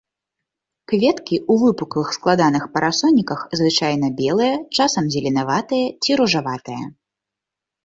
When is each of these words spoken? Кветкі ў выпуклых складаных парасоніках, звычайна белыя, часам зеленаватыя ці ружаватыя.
Кветкі 0.91 1.35
ў 1.39 1.53
выпуклых 1.63 2.07
складаных 2.17 2.63
парасоніках, 2.79 3.39
звычайна 3.61 4.07
белыя, 4.23 4.55
часам 4.81 5.03
зеленаватыя 5.19 5.87
ці 6.03 6.11
ружаватыя. 6.23 6.83